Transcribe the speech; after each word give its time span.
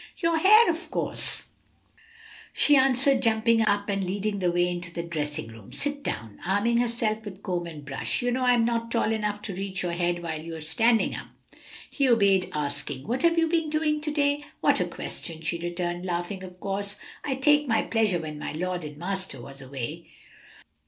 "Your 0.17 0.39
hair, 0.39 0.67
of 0.67 0.89
course," 0.89 1.49
she 2.53 2.75
answered, 2.75 3.21
jumping 3.21 3.61
up 3.61 3.87
and 3.87 4.03
leading 4.03 4.39
the 4.39 4.51
way 4.51 4.67
into 4.67 4.91
the 4.91 5.03
dressing 5.03 5.49
room. 5.49 5.71
"Sit 5.73 6.01
down," 6.01 6.39
arming 6.43 6.77
herself 6.77 7.23
with 7.23 7.43
comb 7.43 7.67
and 7.67 7.85
brush, 7.85 8.23
"you 8.23 8.31
know 8.31 8.41
I'm 8.41 8.65
not 8.65 8.89
tall 8.89 9.11
enough 9.11 9.43
to 9.43 9.53
reach 9.53 9.83
your 9.83 9.91
head 9.91 10.23
while 10.23 10.41
you're 10.41 10.59
standing 10.59 11.15
up." 11.15 11.27
He 11.87 12.09
obeyed, 12.09 12.49
asking, 12.51 13.05
"What 13.07 13.21
have 13.21 13.37
you 13.37 13.47
been 13.47 13.69
doing 13.69 14.01
to 14.01 14.09
day?" 14.11 14.43
"What 14.59 14.79
a 14.79 14.85
question!" 14.85 15.41
she 15.43 15.59
returned, 15.59 16.03
laughing; 16.03 16.43
"of 16.43 16.59
course, 16.59 16.95
I'd 17.23 17.43
take 17.43 17.67
my 17.67 17.83
pleasure 17.83 18.21
when 18.21 18.39
my 18.39 18.53
lord 18.53 18.83
and 18.83 18.97
master 18.97 19.39
was 19.39 19.61
away." 19.61 20.07